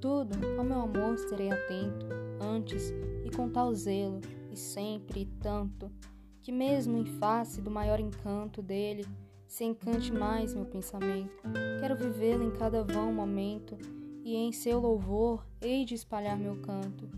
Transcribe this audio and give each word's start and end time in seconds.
tudo, 0.00 0.34
ao 0.58 0.64
meu 0.64 0.80
amor 0.80 1.18
serei 1.18 1.50
atento, 1.50 2.06
antes 2.40 2.92
e 3.24 3.30
com 3.30 3.48
tal 3.48 3.74
zelo, 3.74 4.20
e 4.50 4.56
sempre 4.56 5.22
e 5.22 5.26
tanto, 5.26 5.90
que 6.40 6.52
mesmo 6.52 6.96
em 6.96 7.04
face 7.04 7.60
do 7.60 7.70
maior 7.70 8.00
encanto 8.00 8.62
dele, 8.62 9.04
se 9.46 9.64
encante 9.64 10.12
mais 10.12 10.54
meu 10.54 10.64
pensamento. 10.64 11.42
Quero 11.80 11.96
vivê-lo 11.96 12.44
em 12.44 12.50
cada 12.50 12.84
vão 12.84 13.12
momento, 13.12 13.76
e 14.24 14.36
em 14.36 14.52
seu 14.52 14.78
louvor 14.78 15.46
hei 15.60 15.84
de 15.84 15.94
espalhar 15.94 16.38
meu 16.38 16.56
canto, 16.60 17.08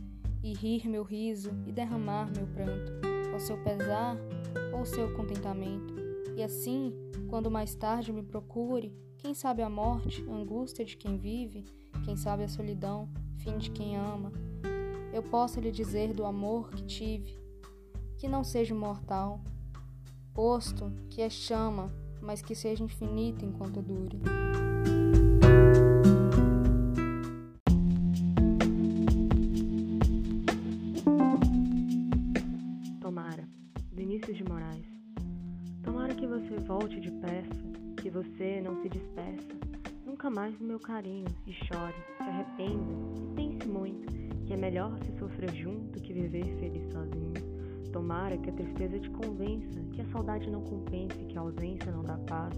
e 0.42 0.54
rir 0.54 0.88
meu 0.88 1.02
riso 1.02 1.50
e 1.66 1.72
derramar 1.72 2.30
meu 2.34 2.46
pranto, 2.46 2.92
ao 3.32 3.40
seu 3.40 3.62
pesar 3.62 4.16
ou 4.72 4.84
seu 4.84 5.14
contentamento. 5.14 5.94
E 6.36 6.42
assim, 6.42 6.92
quando 7.28 7.50
mais 7.50 7.74
tarde 7.74 8.12
me 8.12 8.22
procure, 8.22 8.94
quem 9.20 9.34
sabe 9.34 9.60
a 9.60 9.68
morte, 9.68 10.24
angústia 10.30 10.82
de 10.82 10.96
quem 10.96 11.18
vive, 11.18 11.66
quem 12.04 12.16
sabe 12.16 12.42
a 12.42 12.48
solidão, 12.48 13.06
fim 13.36 13.58
de 13.58 13.70
quem 13.70 13.94
ama, 13.94 14.32
eu 15.12 15.22
possa 15.22 15.60
lhe 15.60 15.70
dizer 15.70 16.14
do 16.14 16.24
amor 16.24 16.70
que 16.70 16.82
tive, 16.84 17.38
que 18.16 18.26
não 18.26 18.42
seja 18.42 18.74
mortal, 18.74 19.42
posto 20.32 20.90
que 21.10 21.20
é 21.20 21.28
chama, 21.28 21.92
mas 22.22 22.40
que 22.40 22.54
seja 22.54 22.82
infinito 22.82 23.44
enquanto 23.44 23.82
dure. 23.82 24.18
Tomara, 33.02 33.46
Vinícius 33.92 34.38
de 34.38 34.44
Moraes. 34.44 34.86
Tomara 35.82 36.14
que 36.14 36.26
você 36.26 36.56
volte 36.60 36.98
depressa, 37.00 37.79
você 38.10 38.60
não 38.60 38.82
se 38.82 38.88
despeça, 38.88 39.54
nunca 40.04 40.28
mais 40.28 40.58
no 40.58 40.66
meu 40.66 40.80
carinho, 40.80 41.28
e 41.46 41.52
chore, 41.52 41.94
se 42.16 42.22
arrependa, 42.22 42.92
e 43.16 43.34
pense 43.34 43.68
muito, 43.68 44.12
que 44.46 44.52
é 44.52 44.56
melhor 44.56 44.98
se 44.98 45.16
sofrer 45.18 45.54
junto 45.54 46.02
que 46.02 46.12
viver 46.12 46.44
feliz 46.58 46.92
sozinho. 46.92 47.34
Tomara 47.92 48.36
que 48.36 48.50
a 48.50 48.52
tristeza 48.52 48.98
te 48.98 49.10
convença, 49.10 49.80
que 49.92 50.00
a 50.00 50.06
saudade 50.06 50.50
não 50.50 50.62
compense, 50.62 51.24
que 51.24 51.38
a 51.38 51.40
ausência 51.40 51.90
não 51.92 52.02
dá 52.02 52.18
paz, 52.18 52.54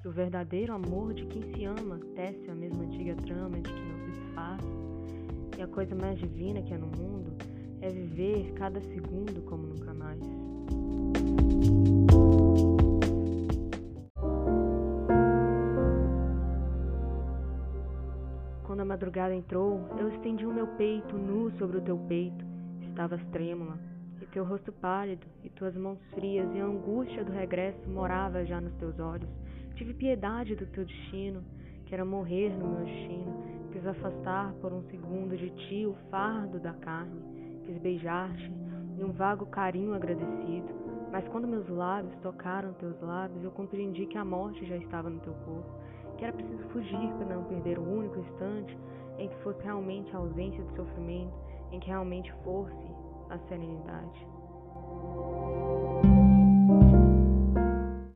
que 0.00 0.08
o 0.08 0.12
verdadeiro 0.12 0.72
amor 0.72 1.14
de 1.14 1.26
quem 1.26 1.42
se 1.52 1.64
ama 1.64 1.98
tece 2.14 2.48
a 2.50 2.54
mesma 2.54 2.84
antiga 2.84 3.14
trama 3.16 3.60
de 3.60 3.72
que 3.72 3.80
não 3.80 3.98
se 3.98 4.20
desfaz. 4.20 4.62
E 5.58 5.62
a 5.62 5.66
coisa 5.66 5.94
mais 5.94 6.18
divina 6.18 6.62
que 6.62 6.74
há 6.74 6.78
no 6.78 6.86
mundo 6.86 7.32
é 7.80 7.88
viver 7.88 8.52
cada 8.54 8.80
segundo 8.80 9.42
como 9.42 9.66
nunca 9.66 9.92
mais. 9.92 10.20
Madrugada 18.92 19.34
entrou, 19.34 19.88
eu 19.98 20.10
estendi 20.10 20.44
o 20.44 20.52
meu 20.52 20.66
peito 20.66 21.16
nu 21.16 21.50
sobre 21.52 21.78
o 21.78 21.80
teu 21.80 21.96
peito. 22.08 22.44
Estavas 22.82 23.24
trêmula, 23.32 23.78
e 24.20 24.26
teu 24.26 24.44
rosto 24.44 24.70
pálido, 24.70 25.26
e 25.42 25.48
tuas 25.48 25.74
mãos 25.74 25.98
frias, 26.10 26.46
e 26.54 26.60
a 26.60 26.66
angústia 26.66 27.24
do 27.24 27.32
regresso 27.32 27.88
morava 27.88 28.44
já 28.44 28.60
nos 28.60 28.74
teus 28.74 28.98
olhos. 29.00 29.30
Tive 29.76 29.94
piedade 29.94 30.54
do 30.54 30.66
teu 30.66 30.84
destino, 30.84 31.42
que 31.86 31.94
era 31.94 32.04
morrer 32.04 32.50
no 32.50 32.68
meu 32.68 32.84
destino. 32.84 33.70
Quis 33.72 33.86
afastar 33.86 34.52
por 34.60 34.74
um 34.74 34.82
segundo 34.90 35.38
de 35.38 35.48
ti 35.48 35.86
o 35.86 35.94
fardo 36.10 36.60
da 36.60 36.74
carne. 36.74 37.22
Quis 37.64 37.78
beijar-te 37.78 38.52
em 38.98 39.04
um 39.04 39.12
vago 39.12 39.46
carinho 39.46 39.94
agradecido. 39.94 40.68
Mas 41.10 41.26
quando 41.28 41.48
meus 41.48 41.66
lábios 41.66 42.14
tocaram 42.20 42.74
teus 42.74 43.00
lábios, 43.00 43.42
eu 43.42 43.50
compreendi 43.52 44.04
que 44.04 44.18
a 44.18 44.24
morte 44.24 44.66
já 44.66 44.76
estava 44.76 45.08
no 45.08 45.20
teu 45.20 45.32
corpo, 45.46 45.80
que 46.22 46.26
era 46.26 46.36
preciso 46.36 46.62
fugir 46.68 47.12
para 47.14 47.34
não 47.34 47.42
perder 47.42 47.80
o 47.80 47.82
único 47.82 48.20
instante 48.20 48.78
em 49.18 49.28
que 49.28 49.34
fosse 49.42 49.60
realmente 49.64 50.14
a 50.14 50.20
ausência 50.20 50.62
de 50.62 50.76
sofrimento, 50.76 51.34
em 51.72 51.80
que 51.80 51.88
realmente 51.88 52.32
fosse 52.44 52.94
a 53.28 53.38
serenidade. 53.48 54.28